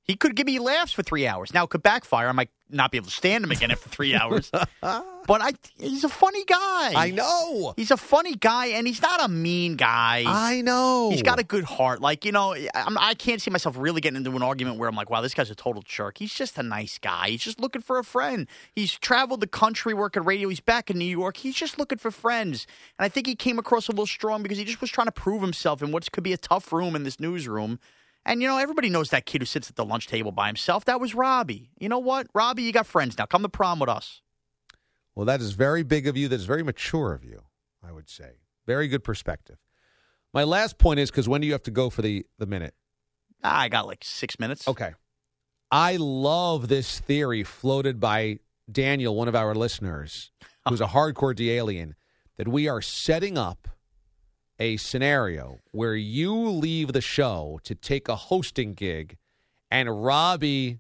[0.06, 1.54] He could give me laughs for three hours.
[1.54, 2.28] Now it could backfire.
[2.28, 4.52] I might not be able to stand him again after three hours.
[4.52, 6.94] but I, he's a funny guy.
[6.94, 7.74] I know.
[7.78, 10.24] He's a funny guy, and he's not a mean guy.
[10.28, 11.10] I know.
[11.10, 12.02] He's got a good heart.
[12.02, 14.96] Like, you know, I'm, I can't see myself really getting into an argument where I'm
[14.96, 16.18] like, wow, this guy's a total jerk.
[16.18, 17.30] He's just a nice guy.
[17.30, 18.48] He's just looking for a friend.
[18.76, 20.50] He's traveled the country working radio.
[20.50, 21.38] He's back in New York.
[21.38, 22.68] He's just looking for friends.
[23.00, 25.13] And I think he came across a little strong because he just was trying to
[25.13, 27.80] prove himself in what could be a tough room in this newsroom.
[28.26, 30.86] And, you know, everybody knows that kid who sits at the lunch table by himself.
[30.86, 31.72] That was Robbie.
[31.78, 32.28] You know what?
[32.34, 33.26] Robbie, you got friends now.
[33.26, 34.22] Come to prom with us.
[35.16, 36.28] Well, that is very big of you.
[36.28, 37.42] That is very mature of you,
[37.86, 38.40] I would say.
[38.66, 39.58] Very good perspective.
[40.34, 42.74] My last point is because when do you have to go for the, the minute?
[43.44, 44.68] Ah, I got like six minutes.
[44.68, 44.94] Okay.
[45.70, 48.40] I love this theory floated by
[48.72, 50.32] Daniel, one of our listeners,
[50.68, 51.96] who's a hardcore D alien,
[52.38, 53.68] that we are setting up
[54.63, 59.17] a scenario where you leave the show to take a hosting gig
[59.69, 60.80] and Robbie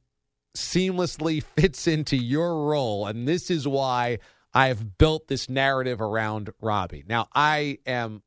[0.55, 3.05] seamlessly fits into your role.
[3.05, 4.19] And this is why
[4.53, 7.03] I've built this narrative around Robbie.
[7.07, 8.23] Now, I am.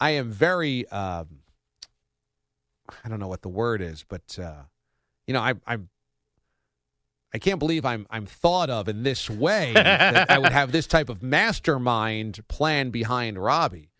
[0.00, 1.40] I am very um,
[3.04, 4.62] I don't know what the word is, but uh,
[5.26, 5.88] you know, I, I'm
[7.32, 9.72] I can't believe I'm I'm thought of in this way.
[9.72, 13.90] that I would have this type of mastermind plan behind Robbie.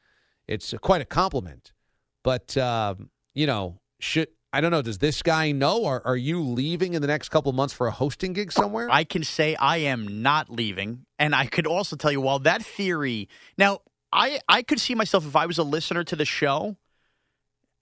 [0.46, 1.72] It's quite a compliment.
[2.22, 4.82] But um, you know, should I don't know.
[4.82, 5.84] Does this guy know?
[5.84, 8.88] Are are you leaving in the next couple of months for a hosting gig somewhere?
[8.90, 12.64] I can say I am not leaving, and I could also tell you while that
[12.64, 13.28] theory
[13.58, 13.80] now.
[14.16, 16.76] I, I could see myself if I was a listener to the show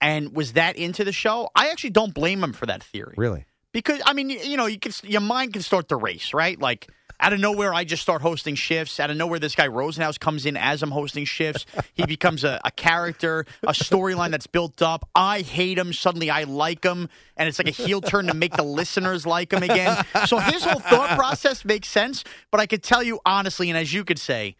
[0.01, 1.49] and was that into the show.
[1.55, 3.13] I actually don't blame him for that theory.
[3.17, 3.45] really?
[3.71, 6.59] Because I mean, you know, you can your mind can start to race, right?
[6.59, 8.99] Like out of nowhere, I just start hosting shifts.
[8.99, 11.65] Out of nowhere, this guy Rosenhaus comes in as I'm hosting shifts.
[11.93, 15.07] He becomes a, a character, a storyline that's built up.
[15.15, 15.93] I hate him.
[15.93, 19.53] Suddenly, I like him, and it's like a heel turn to make the listeners like
[19.53, 20.03] him again.
[20.25, 22.23] So his whole thought process makes sense.
[22.51, 24.55] But I could tell you honestly, and as you could say.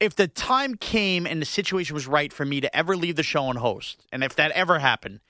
[0.00, 3.22] If the time came and the situation was right for me to ever leave the
[3.22, 5.20] show and host, and if that ever happened,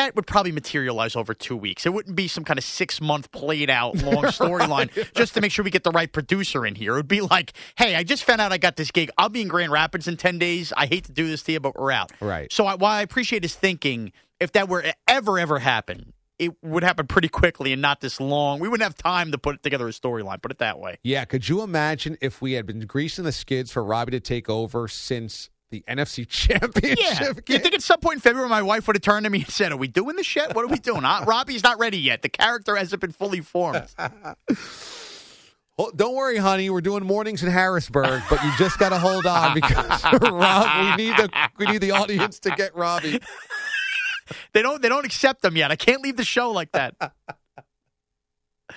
[0.00, 1.84] that would probably materialize over two weeks.
[1.84, 5.52] It wouldn't be some kind of six month played out long storyline just to make
[5.52, 6.94] sure we get the right producer in here.
[6.94, 9.10] It would be like, hey, I just found out I got this gig.
[9.18, 10.72] I'll be in Grand Rapids in 10 days.
[10.74, 12.12] I hate to do this to you, but we're out.
[12.20, 12.50] Right.
[12.50, 16.82] So I, while I appreciate his thinking, if that were ever, ever happen, it would
[16.82, 18.58] happen pretty quickly and not this long.
[18.58, 20.96] We wouldn't have time to put together a storyline, put it that way.
[21.02, 21.26] Yeah.
[21.26, 24.88] Could you imagine if we had been greasing the skids for Robbie to take over
[24.88, 26.98] since the NFC Championship?
[27.48, 27.54] Yeah.
[27.54, 29.48] You think at some point in February my wife would have turned to me and
[29.48, 30.54] said, Are we doing this yet?
[30.54, 31.04] What are we doing?
[31.04, 32.22] Uh, Robbie's not ready yet.
[32.22, 33.86] The character hasn't been fully formed.
[35.78, 36.68] Well, don't worry, honey.
[36.68, 41.04] We're doing mornings in Harrisburg, but you just got to hold on because Rob, we
[41.06, 43.18] need the we need the audience to get Robbie.
[44.52, 45.70] They don't they don't accept them yet.
[45.70, 46.96] I can't leave the show like that.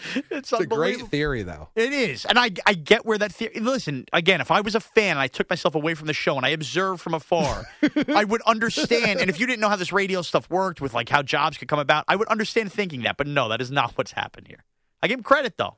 [0.32, 1.70] It's, It's a great theory, though.
[1.76, 3.60] It is, and I I get where that theory.
[3.60, 6.36] Listen, again, if I was a fan and I took myself away from the show
[6.38, 7.66] and I observed from afar,
[8.16, 9.20] I would understand.
[9.20, 11.68] And if you didn't know how this radio stuff worked with like how jobs could
[11.68, 13.18] come about, I would understand thinking that.
[13.18, 14.64] But no, that is not what's happened here.
[15.02, 15.78] I give him credit though.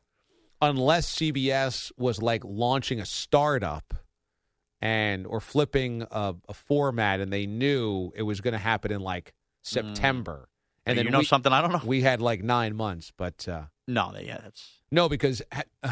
[0.62, 3.93] Unless CBS was like launching a startup
[4.82, 9.01] and or flipping a, a format, and they knew it was going to happen in
[9.01, 10.47] like September,
[10.86, 11.82] and then you know we, something I don't know.
[11.84, 13.47] we had like nine months, but.
[13.47, 15.41] uh No, yeah, that's No, because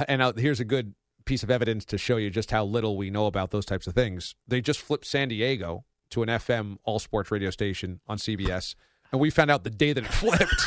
[0.07, 3.09] and uh, here's a good piece of evidence to show you just how little we
[3.09, 4.35] know about those types of things.
[4.47, 8.75] They just flipped San Diego to an FM all sports radio station on CBS,
[9.11, 10.61] and we found out the day that it flipped.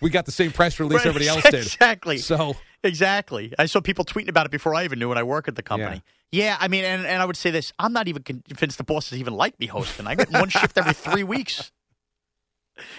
[0.00, 1.54] we got the same press release Right, everybody else did.
[1.54, 2.18] Exactly.
[2.18, 2.54] So
[2.84, 3.52] Exactly.
[3.58, 5.62] I saw people tweeting about it before I even knew when I work at the
[5.64, 6.02] company.
[6.30, 8.84] yeah, Yeah, I mean, and, and I would say this: I'm not even convinced the
[8.84, 10.06] bosses even like me hosting.
[10.06, 11.72] I get one shift every three weeks,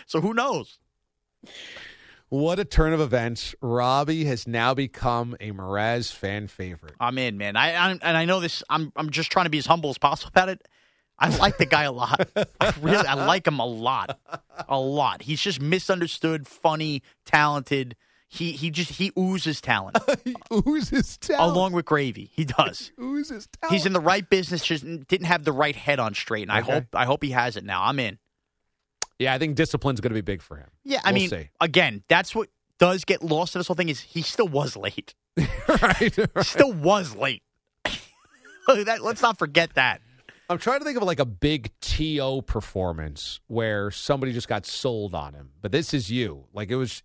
[0.06, 0.80] so who knows?
[2.30, 3.56] What a turn of events!
[3.62, 6.94] Robbie has now become a Mraz fan favorite.
[7.00, 7.56] I'm in, man.
[7.56, 8.64] I, I and I know this.
[8.70, 10.68] I'm I'm just trying to be as humble as possible about it.
[11.18, 12.30] I like the guy a lot.
[12.62, 14.18] I really, I like him a lot,
[14.70, 15.22] a lot.
[15.22, 17.96] He's just misunderstood, funny, talented.
[18.30, 21.52] He he just he oozes talent he oozes talent.
[21.52, 22.30] along with gravy.
[22.32, 22.92] He does.
[23.02, 23.74] oozes talent.
[23.74, 26.62] He's in the right business, just didn't have the right head on straight, and I
[26.62, 27.84] hope I hope he has it now.
[27.84, 28.20] I'm in.
[29.20, 30.70] Yeah, I think discipline's going to be big for him.
[30.84, 31.50] Yeah, I We'll mean, see.
[31.62, 35.14] again, that's what does get lost in this whole thing is he still was late.
[35.82, 36.18] right.
[36.42, 37.44] Still was late.
[38.68, 40.02] that, let's not forget that.
[40.50, 45.14] I'm trying to think of like a big TO performance where somebody just got sold
[45.14, 45.52] on him.
[45.62, 46.46] But this is you.
[46.54, 47.04] Like it was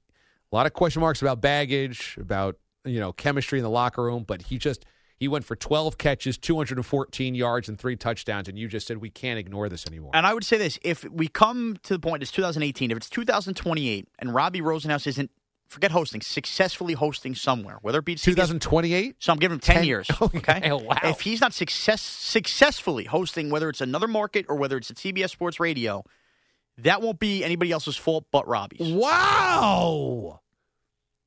[0.50, 4.24] a lot of question marks about baggage, about, you know, chemistry in the locker room,
[4.26, 8.68] but he just He went for 12 catches, 214 yards, and three touchdowns, and you
[8.68, 10.10] just said we can't ignore this anymore.
[10.12, 12.90] And I would say this: if we come to the point, it's 2018.
[12.90, 15.30] If it's 2028, and Robbie Rosenhaus isn't
[15.68, 19.16] forget hosting, successfully hosting somewhere, whether it be 2028?
[19.18, 20.08] So I'm giving him 10, 10 years.
[20.20, 20.70] Okay, Okay.
[20.70, 20.98] Oh, wow.
[21.04, 25.30] If he's not success successfully hosting, whether it's another market or whether it's at CBS
[25.30, 26.04] Sports Radio,
[26.78, 28.92] that won't be anybody else's fault but Robbie's.
[28.92, 30.40] Wow.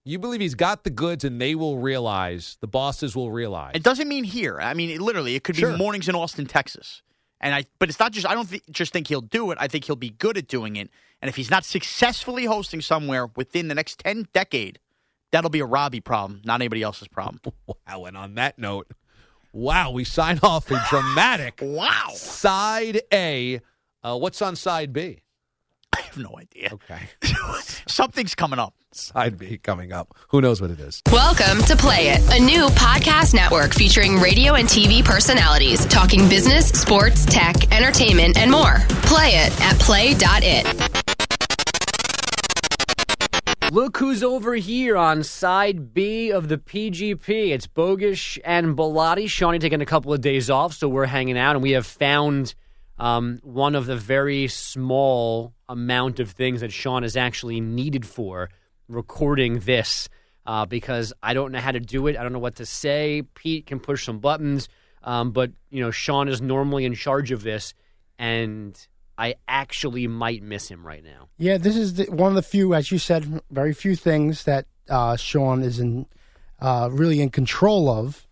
[0.08, 3.74] You believe he's got the goods and they will realize, the bosses will realize.
[3.76, 4.58] It doesn't mean here.
[4.62, 5.74] I mean, it, literally, it could Sure.
[5.74, 7.02] be mornings in Austin, Texas.
[7.42, 8.26] And I, but it's not just.
[8.26, 9.58] I don't th- just think he'll do it.
[9.60, 10.90] I think he'll be good at doing it.
[11.22, 14.80] And if he's not successfully hosting somewhere within the next ten decade,
[15.32, 17.42] that'll be a Robbie problem, not anybody else's problem.
[17.68, 18.06] Wow.
[18.06, 18.88] And on that note,
[19.54, 23.60] wow, we sign off a dramatic wow, side A.
[24.04, 25.20] Uh, what's on side B?
[25.94, 26.70] I have no idea.
[26.74, 27.00] Okay.
[27.88, 28.74] Something's coming up.
[28.92, 30.14] Side B coming up.
[30.30, 31.02] Who knows what it is?
[31.12, 36.70] Welcome to Play It, a new podcast network featuring radio and TV personalities talking business,
[36.70, 38.78] sports, tech, entertainment, and more.
[39.04, 40.66] Play it at play.it.
[43.72, 47.50] Look who's over here on side B of the PGP.
[47.52, 49.30] It's Bogish and Bellotti.
[49.30, 52.56] Shawnee taking a couple of days off, so we're hanging out, and we have found
[53.00, 58.50] um, one of the very small amount of things that Sean is actually needed for
[58.88, 60.10] recording this
[60.46, 62.18] uh, because I don't know how to do it.
[62.18, 63.24] I don't know what to say.
[63.36, 64.70] Pete can push some buttons,
[65.04, 67.74] um, but you know Sean is normally in charge of this,
[68.18, 71.30] and I actually might miss him right now.
[71.38, 74.66] Yeah, this is the, one of the few, as you said, very few things that
[74.90, 76.06] uh, Sean is in
[76.60, 78.27] uh, really in control of,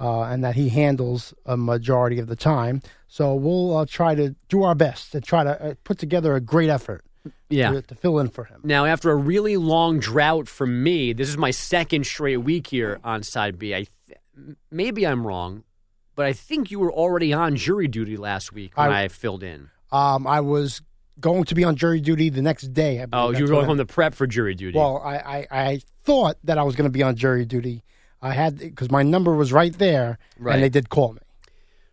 [0.00, 2.80] uh, and that he handles a majority of the time.
[3.06, 6.40] So we'll uh, try to do our best to try to uh, put together a
[6.40, 7.04] great effort
[7.50, 7.72] Yeah.
[7.72, 8.60] to, to fill in for him.
[8.64, 12.98] Now, after a really long drought for me, this is my second straight week here
[13.04, 13.74] on side B.
[13.74, 15.64] I th- maybe I'm wrong,
[16.14, 19.42] but I think you were already on jury duty last week when I, I- filled
[19.42, 19.70] in.
[19.92, 20.80] Um, I was
[21.18, 23.04] going to be on jury duty the next day.
[23.12, 24.78] Oh, you were going home to prep for jury duty.
[24.78, 27.82] Well, I, I, I thought that I was going to be on jury duty.
[28.22, 30.54] I had because my number was right there, Right.
[30.54, 31.20] and they did call me.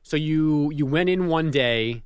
[0.04, 2.04] so you you went in one day,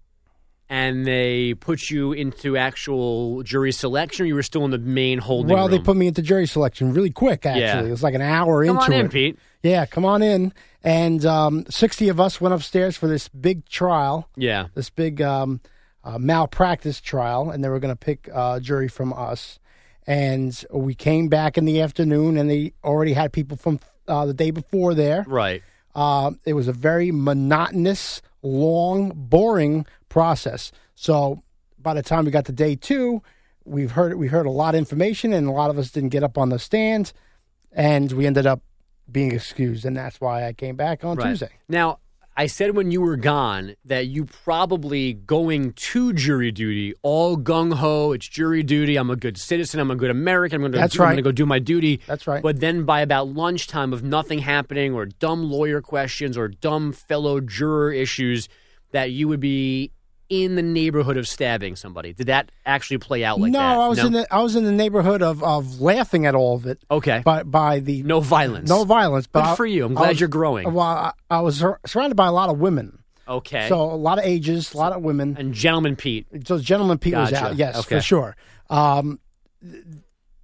[0.70, 4.24] and they put you into actual jury selection.
[4.24, 6.94] or You were still in the main holding Well, they put me into jury selection
[6.94, 7.46] really quick.
[7.46, 7.82] Actually, Yeah.
[7.84, 9.12] it was like an hour Come into on in, it.
[9.12, 9.40] Pete.
[9.64, 10.54] Yeah, come on in.
[10.84, 14.68] And um, sixty of us went upstairs for this big trial, Yeah.
[14.74, 15.62] this big um,
[16.04, 19.60] uh, malpractice trial, and they were going to pick a jury from us.
[20.08, 23.80] And we came back in the afternoon, and they already had people from
[24.12, 25.26] uh, the day before there.
[25.28, 25.64] Right.
[25.96, 30.72] Uh, it was a very monotonous, long, boring process.
[30.96, 31.42] So
[31.80, 33.22] by the time we got to day two,
[33.66, 36.24] we've heard we heard a lot of information, and a lot of us didn't get
[36.24, 37.14] up on the stand,
[37.72, 38.62] and we ended up
[39.12, 41.30] being excused, and that's why I came back on Right.
[41.30, 41.50] Tuesday.
[41.68, 42.00] Now,
[42.36, 47.74] I said when you were gone that you probably going to jury duty, all gung
[47.74, 48.14] ho.
[48.14, 48.96] It's jury duty.
[48.96, 49.80] I'm a good citizen.
[49.82, 50.56] I'm a good American.
[50.58, 50.78] I'm going to.
[50.78, 51.08] That's I'm right.
[51.10, 52.00] going to go do my duty.
[52.08, 52.42] That's right.
[52.42, 57.42] But then by about lunchtime of nothing happening, or dumb lawyer questions, or dumb fellow
[57.42, 58.48] juror issues,
[58.92, 59.92] that you would be
[60.32, 62.14] in the neighborhood of stabbing somebody.
[62.14, 63.60] Did that actually play out like that?
[63.60, 63.78] no, that?
[63.80, 66.66] I was in the I was in the neighborhood of, of laughing at all of
[66.66, 66.80] it.
[66.90, 67.22] Okay.
[67.26, 68.70] By by the no violence.
[68.70, 69.28] no violence.
[69.28, 69.86] But Good for you.
[69.86, 70.72] I'm glad was- you're growing.
[70.74, 73.00] Well, I, I was sur- surrounded by a lot of women.
[73.28, 73.68] Okay.
[73.68, 75.36] So a lot of ages, a lot of women.
[75.38, 76.28] and gentleman Pete.
[76.46, 77.98] So Gentleman Pete was out, yes, Okay.
[77.98, 78.36] for sure.
[78.70, 79.20] Um,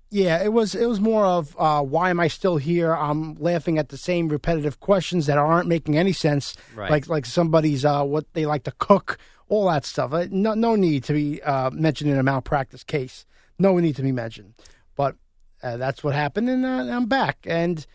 [0.10, 0.73] yeah, it was.
[0.73, 2.93] It was more of uh, why am I still here?
[2.95, 6.56] I'm laughing at the same repetitive questions that aren't making any sense.
[6.76, 6.89] Right.
[6.89, 9.17] Like like somebody's uh, what they like to cook,
[9.50, 10.14] all that stuff.
[10.14, 13.26] Uh, No no need to be uh, mentioned in a malpractice case.
[13.60, 14.54] No need to be mentioned.
[14.96, 15.16] But
[15.64, 17.38] uh, that's what happened, and uh, I'm back.
[17.46, 17.86] And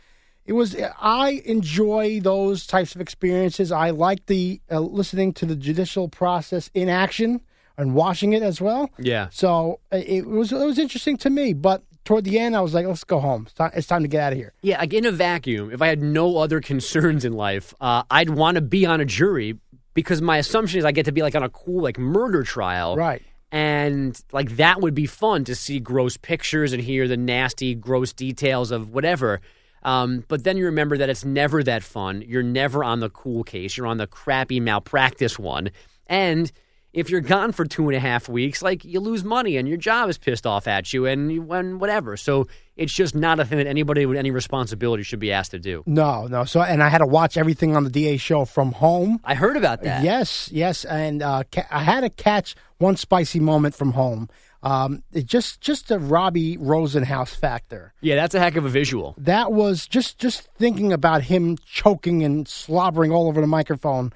[0.44, 0.76] it was.
[1.00, 3.70] I enjoy those types of experiences.
[3.70, 7.40] I like the uh, listening to the judicial process in action
[7.76, 8.90] and watching it as well.
[8.98, 9.28] Yeah.
[9.30, 12.74] So uh, it was it was interesting to me, but toward the end, I was
[12.74, 13.44] like, let's go home.
[13.46, 14.52] It's time, it's time to get out of here.
[14.62, 18.30] Yeah, like in a vacuum, if I had no other concerns in life, uh, I'd
[18.30, 19.58] want to be on a jury
[19.94, 22.96] because my assumption is I get to be like on a cool like murder trial.
[22.96, 23.22] Right.
[23.50, 28.12] And like that would be fun to see gross pictures and hear the nasty, gross
[28.12, 29.40] details of whatever.
[29.82, 32.22] Um, but then you remember that it's never that fun.
[32.26, 33.76] You're never on the cool case.
[33.76, 35.70] You're on the crappy malpractice one.
[36.06, 36.50] And
[36.92, 39.78] if you're gone for two and a half weeks, like you lose money and your
[39.78, 42.16] job is pissed off at you and you and whatever.
[42.16, 42.46] So
[42.76, 45.82] it's just not a thing that anybody with any responsibility should be asked to do.
[45.86, 46.44] No, no.
[46.44, 49.20] So, and I had to watch everything on the DA show from home.
[49.24, 50.02] I heard about that.
[50.02, 54.28] Yes, yes, and uh, ca- I had to catch one spicy moment from home.
[54.62, 57.92] Um, it just, just the Robbie Rosenhaus factor.
[58.00, 59.14] Yeah, that's a heck of a visual.
[59.18, 64.12] That was just, just thinking about him choking and slobbering all over the microphone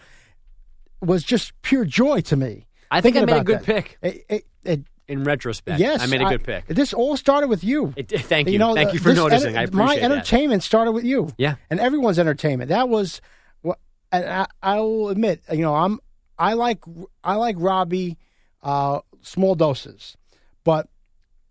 [1.02, 2.66] was just pure joy to me.
[2.90, 3.64] I think I made a good that.
[3.64, 3.98] pick.
[4.00, 6.66] It, it, it, In retrospect, yes, I made a good pick.
[6.66, 7.94] This all started with you.
[7.96, 8.58] It, thank you.
[8.58, 9.56] thank you for this noticing.
[9.56, 10.12] I enter- my appreciate that.
[10.12, 11.28] entertainment started with you.
[11.38, 11.56] Yeah.
[11.70, 12.70] and everyone's entertainment.
[12.70, 13.20] That was,
[13.62, 13.78] what,
[14.10, 16.00] and I, I will admit, you know, I'm
[16.38, 16.82] I like
[17.24, 18.18] I like Robbie,
[18.62, 20.16] uh, small doses,
[20.64, 20.88] but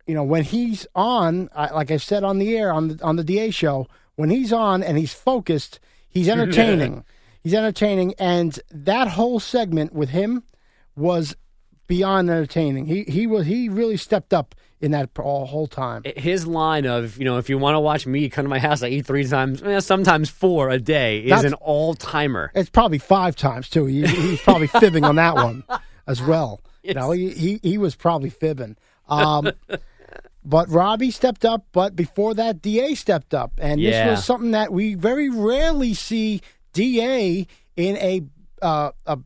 [0.06, 3.16] you know when he's on, I, like I said on the air on the on
[3.16, 7.04] the DA show, when he's on and he's focused, he's entertaining.
[7.42, 10.44] he's entertaining, and that whole segment with him
[10.96, 11.36] was
[11.88, 12.86] beyond entertaining.
[12.86, 16.04] He he was he really stepped up in that all, whole time.
[16.18, 18.84] His line of, you know, if you want to watch me come to my house,
[18.84, 22.52] I eat three times, eh, sometimes four a day, is That's- an all timer.
[22.54, 23.86] It's probably five times too.
[23.86, 25.64] He, he's probably fibbing on that one
[26.08, 26.62] as well.
[26.84, 28.76] You know, he, he he was probably fibbing.
[29.08, 29.52] Um,
[30.46, 31.66] but Robbie stepped up.
[31.72, 34.10] But before that, Da stepped up, and Yeah.
[34.10, 36.42] this was something that we very rarely see
[36.74, 37.46] Da
[37.76, 38.22] in a
[38.62, 39.18] uh, a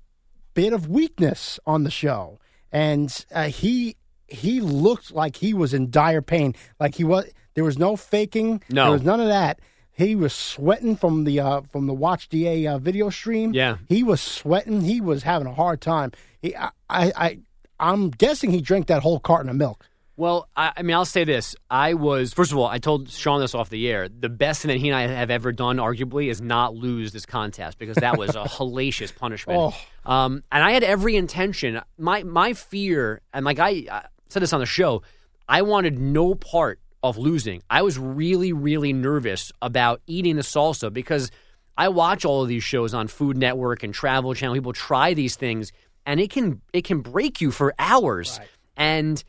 [0.53, 2.38] bit of weakness on the show,
[2.71, 3.95] and uh, he
[4.27, 6.55] he looked like he was in dire pain.
[6.79, 7.25] Like he was.
[7.55, 8.63] There was no faking.
[8.69, 8.83] No.
[8.83, 9.59] there was none of that.
[9.91, 13.53] He was sweating from the uh, from the Watch Da uh, video stream.
[13.53, 13.77] Yeah.
[13.89, 14.81] he was sweating.
[14.81, 16.11] He was having a hard time.
[16.41, 17.39] He, I, I, I,
[17.79, 19.85] I'm guessing he drank that whole carton of milk.
[20.19, 21.55] Well, I, I mean, I'll say this.
[21.69, 24.09] I was, first of all, I told Sean this off the air.
[24.09, 27.25] The best thing that he and I have ever done, arguably, is not lose this
[27.25, 29.73] contest because that was a hellacious punishment.
[30.05, 30.11] Oh.
[30.11, 31.79] Um, and I had every intention.
[31.97, 35.03] My my fear, and like I, I said this on the show,
[35.47, 37.63] I wanted no part of losing.
[37.69, 41.31] I was really, really nervous about eating the salsa because
[41.77, 44.55] I watch all of these shows on Food Network and Travel Channel.
[44.55, 45.71] People try these things,
[46.05, 48.37] and it can it can break you for hours.
[48.75, 49.23] And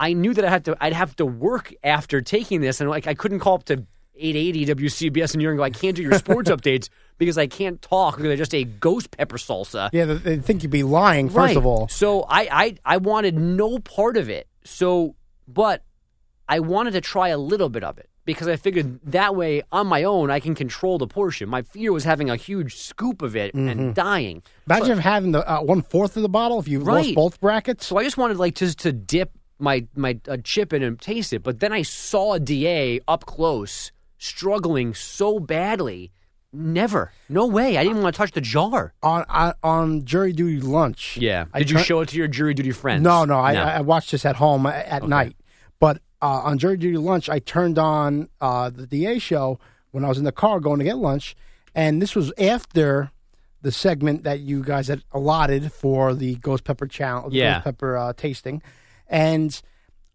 [0.00, 3.06] I knew that I had to I'd have to work after taking this, and like
[3.06, 3.84] I couldn't call up to
[4.20, 7.46] 880 WCBS in New York and go, I can't do your sports updates because I
[7.46, 9.90] can't talk because I just ate ghost pepper salsa.
[9.92, 11.28] Yeah, they, think you'd be lying.
[11.28, 11.56] First Right.
[11.56, 14.48] of all, So I, I I wanted no part of it.
[14.64, 15.14] So
[15.46, 15.82] but
[16.48, 19.86] I wanted to try a little bit of it because I figured that way on
[19.86, 21.48] my own I can control the portion.
[21.48, 24.42] My fear was having a huge scoop of it and dying.
[24.66, 27.86] imagine having the uh, one fourth of the bottle if you lost both brackets.
[27.86, 31.32] So I just wanted like just to dip my my uh, chip in and taste
[31.32, 36.12] it, but then I saw Da up close struggling so badly.
[36.50, 37.76] Never, no way.
[37.76, 38.94] I didn't want to touch the jar.
[39.02, 41.18] on on, on jury duty lunch.
[41.18, 41.44] Yeah.
[41.52, 43.02] I Did you turn- show it to your jury duty friends?
[43.02, 45.36] No, no, I, I watched this at home a- at night.
[45.78, 49.58] But uh, on jury duty lunch, I turned on uh, the DA show
[49.90, 51.36] when I was in the car going to get lunch,
[51.74, 53.10] and this was after
[53.60, 57.54] the segment that you guys had allotted for the ghost pepper challenge, the Yeah.
[57.56, 58.62] ghost pepper uh, tasting,
[59.08, 59.60] and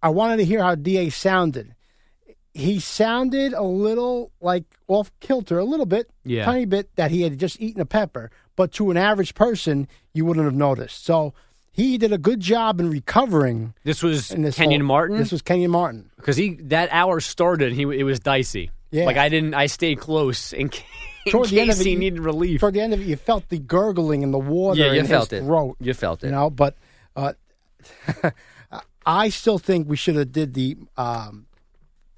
[0.02, 1.76] I wanted to hear how DA sounded.
[2.54, 6.46] He sounded a little like off kilter, a little bit, Yeah.
[6.46, 10.24] tiny bit that he had just eaten a pepper, but to an average person, you
[10.26, 11.04] wouldn't have noticed.
[11.04, 11.34] So
[11.72, 13.74] he did a good job in recovering.
[13.84, 15.18] This was this Kenyon whole- Martin.
[15.18, 16.12] This was Kenyon Martin.
[16.18, 17.74] because he that hour started.
[17.74, 18.70] He it was dicey.
[18.92, 19.06] Yeah.
[19.06, 19.56] Like I didn't.
[19.56, 20.84] I stayed close in, ca-
[21.26, 22.60] in Toward the end case of it, he you- needed relief.
[22.60, 25.34] Toward the end of it, you felt the gurgling in the water Yeah, you felt
[25.34, 25.42] it.
[25.44, 25.78] throat.
[25.80, 26.28] You felt it.
[26.28, 26.76] You know, but
[27.16, 27.34] uh,
[29.06, 31.48] I still think we should have did the um,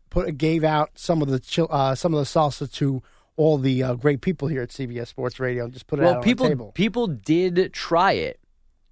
[0.09, 3.01] put gave out some of the chil- uh, some of the salsa to
[3.37, 6.05] all the uh, great people here at CBS Sports Radio and just put it out
[6.05, 6.71] well, on people the table.
[6.73, 8.39] people did try it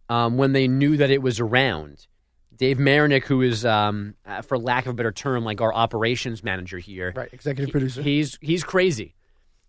[0.10, 2.08] um, when they knew that it was around.
[2.56, 6.44] Dave Marinick, who is, um, uh, for lack of a better term, like our operations
[6.44, 8.02] manager here, Right, executive producer.
[8.02, 9.16] He's he's crazy,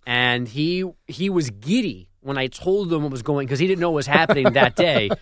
[0.06, 3.80] and he he was giddy when I told him what was going because he didn't
[3.80, 5.10] know what was happening that day.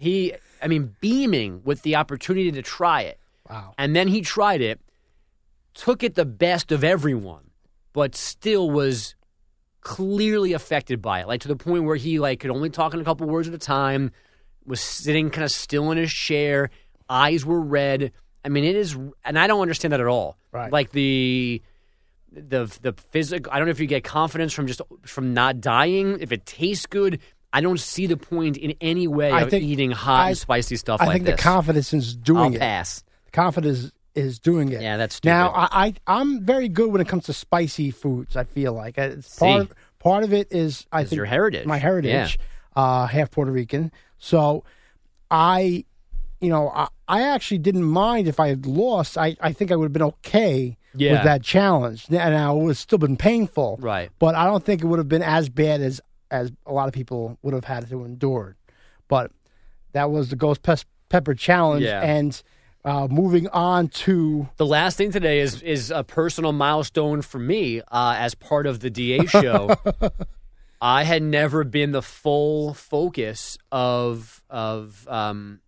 [0.00, 0.32] He,
[0.62, 3.18] I mean, beaming with the opportunity to try it.
[3.48, 3.74] Wow.
[3.78, 4.80] And then he tried it,
[5.74, 7.50] took it the best of everyone,
[7.92, 9.14] but still was
[9.80, 11.28] clearly affected by it.
[11.28, 13.54] Like to the point where he like could only talk in a couple words at
[13.54, 14.10] a time,
[14.66, 16.70] was sitting kind of still in his chair,
[17.08, 18.12] eyes were red.
[18.44, 20.36] I mean, it is, and I don't understand that at all.
[20.52, 20.72] Right.
[20.72, 21.62] Like the
[22.32, 23.52] the the physical.
[23.52, 26.18] I don't know if you get confidence from just from not dying.
[26.20, 27.20] If it tastes good,
[27.52, 30.38] I don't see the point in any way I of think- eating hot I- and
[30.38, 31.36] spicy stuff I like think this.
[31.36, 32.58] the confidence is doing I'll it.
[32.60, 33.02] pass.
[33.26, 34.82] The confidence is doing it.
[34.82, 35.48] Yeah, that's now.
[35.52, 35.68] stupid.
[35.72, 38.36] I, I I'm very good when it comes to spicy foods.
[38.36, 39.70] I feel like it's part See.
[39.70, 41.66] of, part of it is I think your heritage.
[41.66, 42.38] my heritage,
[42.76, 43.92] uh, half Puerto Rican.
[44.18, 44.64] So
[45.30, 45.84] I
[46.40, 49.18] you know, I, I actually didn't mind if I had lost.
[49.18, 51.14] I, I think I would have been okay Yeah.
[51.14, 52.08] with that challenge.
[52.10, 54.10] Now, now, it would have still been painful, Right.
[54.20, 56.00] But I don't think it would have been as bad as
[56.30, 58.56] as a lot of people would have had to endure.
[59.08, 59.30] But
[59.92, 60.60] that was the Ghost
[61.08, 62.00] Pepper Challenge, Yeah.
[62.02, 62.40] and
[62.84, 67.80] uh, moving on to The last thing today is is a personal milestone for me
[67.80, 69.74] uh, as part of the DA show.
[70.80, 75.60] I had never been the full focus of of um,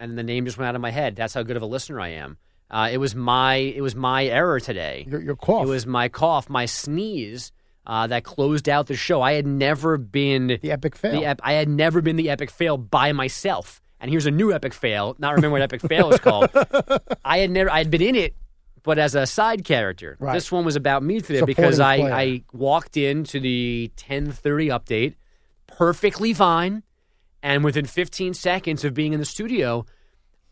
[0.00, 1.14] and the name just went out of my head.
[1.16, 2.38] That's how good of a listener I am.
[2.70, 5.06] Uh, it was my it was my error today.
[5.08, 5.64] your, your cough.
[5.64, 7.52] It was my cough, my sneeze
[7.88, 9.22] uh, that closed out the show.
[9.22, 11.12] I had never been the epic fail.
[11.12, 13.80] the ep- I had never been the epic fail by myself.
[13.98, 15.16] And here's a new epic fail.
[15.18, 16.50] Not remember what epic fail is called.
[17.24, 18.36] I had never I had been in it,
[18.84, 20.16] but as a side character.
[20.20, 20.34] Right.
[20.34, 22.12] This one was about me today Supporting because I, player.
[22.12, 25.14] I walked into the 10:30 update
[25.66, 26.82] perfectly fine,
[27.42, 29.86] and within 15 seconds of being in the studio,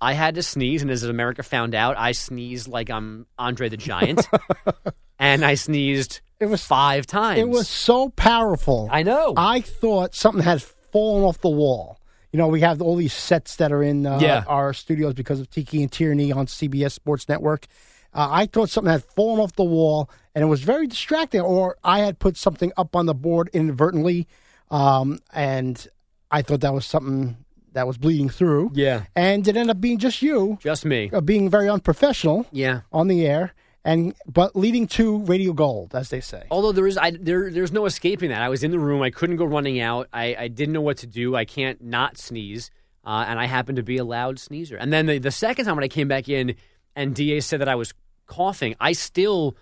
[0.01, 3.77] I had to sneeze, and as America found out, I sneezed like I'm Andre the
[3.77, 4.27] Giant,
[5.19, 7.39] and I sneezed It was- five times.
[7.41, 8.89] It was so powerful.
[8.93, 9.35] I know.
[9.37, 11.99] I thought something had fallen off the wall.
[12.33, 14.45] You know, we have all these sets that are in uh, Yeah.
[14.47, 17.67] our studios because of Tiki and Tierney on CBS Sports Network.
[18.13, 21.41] Uh, I thought something had fallen off the wall, and it was very distracting.
[21.41, 24.27] Or I had put something up on the board inadvertently,
[24.71, 25.87] um, and
[26.31, 27.37] I thought that was something
[27.73, 28.71] that was bleeding through.
[28.75, 29.03] Yeah.
[29.15, 31.11] and it ended up being just you just me.
[31.13, 32.81] uh, being very unprofessional Yeah.
[32.91, 33.53] on the air,
[33.87, 36.43] and but leading to radio gold, as they say.
[36.51, 38.43] Although there is, I, there, there's no escaping that.
[38.43, 39.01] I was in the room.
[39.01, 40.09] I couldn't go running out.
[40.13, 41.37] I, I didn't know what to do.
[41.37, 42.71] I can't not sneeze,
[43.05, 44.77] uh, and I happened to be a loud sneezer.
[44.77, 46.57] And then the, the second time when I came back in,
[46.95, 47.95] and Da said that I was
[48.27, 49.57] coughing, I still,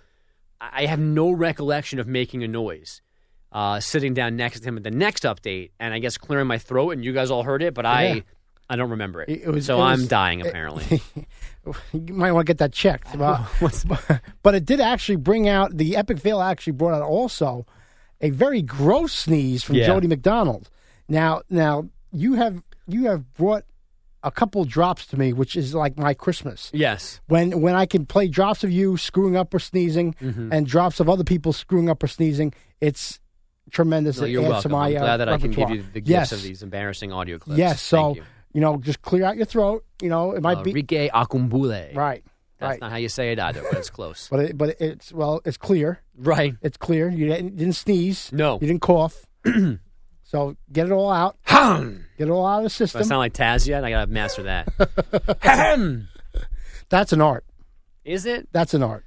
[0.60, 3.02] I have no recollection of making a noise.
[3.52, 6.58] Uh, sitting down next to him at the next update, and I guess clearing my
[6.58, 7.90] throat, and you guys all heard it, but Yeah.
[7.92, 8.24] I,
[8.68, 9.28] I don't remember it.
[9.28, 11.02] It- was- so it I'm dying apparently.
[11.92, 13.08] you might want to get that checked.
[13.18, 16.40] But, but it did actually bring out the epic fail.
[16.40, 17.66] Actually brought out also
[18.20, 19.86] a very gross sneeze from Yeah.
[19.86, 20.70] Jody McDonald.
[21.08, 23.64] Now, now you have you have brought
[24.22, 26.70] a couple drops to me, which is like my Christmas.
[26.72, 27.20] yes.
[27.26, 30.52] When when I can play drops of you screwing up or sneezing, Mm-hmm.
[30.52, 33.20] and drops of other people screwing up or sneezing, it's
[33.70, 34.18] tremendous.
[34.20, 34.72] No, you're welcome.
[34.72, 36.32] my, I'm uh, glad that I can give you the gifts yes.
[36.32, 37.58] of these embarrassing audio clips.
[37.58, 38.16] Yes, so
[38.54, 38.60] you.
[38.62, 39.84] know, just clear out your throat.
[40.00, 41.94] You know, it might be Akumbule.
[41.94, 42.24] right,
[42.58, 42.80] That's right.
[42.80, 44.28] not how you say it either, but it's close.
[44.30, 46.00] But it, but it's well, it's clear.
[46.16, 46.54] right.
[46.62, 47.08] It's clear.
[47.10, 48.30] You didn't, didn't sneeze.
[48.32, 48.54] No.
[48.60, 49.26] you didn't cough.
[50.22, 51.36] so get it all out.
[52.16, 53.04] Get it all out of the Do I system.
[53.04, 53.84] sound like Taz yet?
[53.84, 54.68] I gotta master that.
[56.88, 57.44] That's an art.
[58.04, 58.48] Is it?
[58.52, 59.04] That's an art.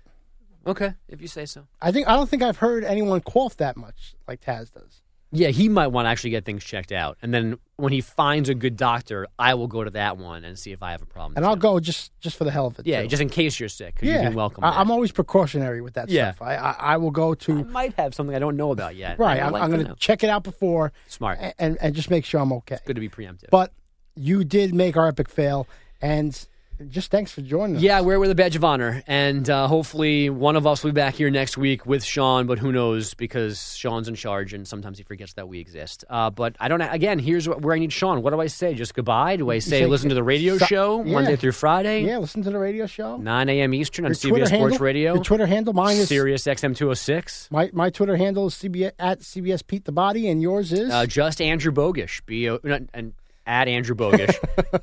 [0.65, 1.67] Okay, if you say so.
[1.81, 5.01] I think I don't think I've heard anyone cough that much like Taz does.
[5.31, 8.47] Yeah, he might want to actually get things checked out, and then when he finds
[8.47, 11.05] a good doctor, I will go to that one and see if I have a
[11.05, 11.33] problem.
[11.35, 11.49] And too.
[11.49, 12.87] I'll go just just for the hell of it.
[12.87, 13.09] Yeah, too.
[13.09, 13.99] just in case you're sick.
[14.01, 14.23] yeah.
[14.23, 14.63] you've welcome.
[14.63, 16.31] I, I'm always precautionary with that Yeah.
[16.31, 16.47] stuff.
[16.47, 19.19] I, I I will go I to might have something I don't know about yet.
[19.19, 19.41] right.
[19.41, 21.39] I I'm, like I'm going to check it out before Smart.
[21.59, 22.77] and and just make sure I'm okay.
[22.85, 23.49] Good to be preemptive.
[23.51, 23.73] But
[24.15, 25.67] you did make our epic fail,
[26.01, 26.47] and
[26.89, 27.81] just thanks for joining us.
[27.81, 30.95] Yeah, we're with a badge of honor, and uh, hopefully one of us will be
[30.95, 32.45] back here next week with Sean.
[32.47, 33.13] But who knows?
[33.13, 36.05] Because Sean's in charge, and sometimes he forgets that we exist.
[36.09, 36.81] Uh, but I don't.
[36.81, 38.21] Again, here's what, where I need Sean.
[38.21, 38.73] What do I say?
[38.73, 39.37] Just goodbye?
[39.37, 41.13] Do I say, say- listen to the radio so- show yeah.
[41.13, 43.17] Monday through Friday, Yeah, listen to the radio show.
[43.17, 43.73] 9 a.m.
[43.73, 47.49] Eastern on Twitter CBS Sports Radio, Your Twitter handle, mine is Sirius XM 206.
[47.51, 51.05] my my Twitter handle is CBS at CBS Pete the Body, and yours is Uh,
[51.05, 52.59] just Andrew Bogusch, B O
[52.93, 53.13] and
[53.47, 54.37] at Andrew Bogusch,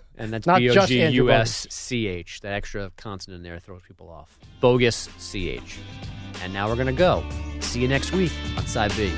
[0.16, 2.40] and that's Not B O just Andrew U S C H.
[2.40, 4.36] That extra consonant in there throws people off.
[4.60, 5.78] Bogus C H.
[6.42, 7.22] And now we're gonna go.
[7.60, 9.12] See you next week on Side B.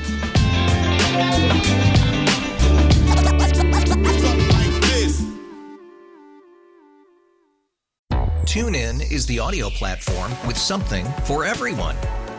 [8.45, 11.97] TuneIn is the audio platform with something for everyone.